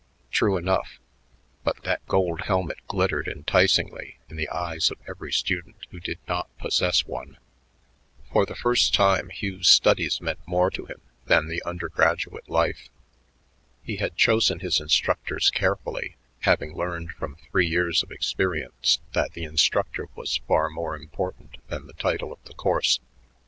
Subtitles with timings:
[0.31, 0.99] True enough,
[1.63, 6.49] but that gold helmet glittered enticingly in the eyes of every student who did not
[6.57, 7.37] possess one.
[8.33, 12.89] For the first time Hugh's studies meant more to him than the undergraduate life.
[13.83, 19.43] He had chosen his instructors carefully, having learned from three years of experience that the
[19.43, 22.99] instructor was far more important than the title of the course.